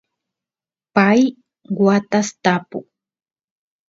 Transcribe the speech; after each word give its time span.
pay 0.95 1.21
watas 1.83 2.27
tapu 2.43 2.79